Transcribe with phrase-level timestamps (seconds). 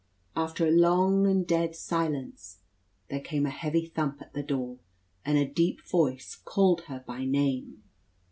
[0.35, 2.61] After a long and dead silence,
[3.11, 4.79] there came a heavy thump at the door,
[5.23, 7.83] and a deep voice called her by name.